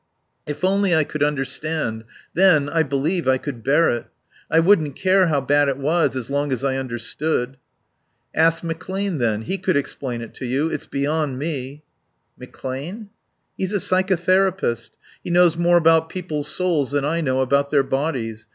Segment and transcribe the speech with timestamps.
[0.47, 2.05] "If only I could understand.
[2.33, 4.07] Then, I believe, I could bear it.
[4.49, 7.57] I wouldn't care how bad it was as long as I understood."
[8.33, 9.43] "Ask McClane, then.
[9.43, 10.71] He could explain it to you.
[10.71, 11.83] It's beyond me."
[12.41, 13.09] "McClane?"
[13.55, 14.89] "He's a psychotherapist.
[15.23, 18.47] He knows more about people's souls than I know about their bodies.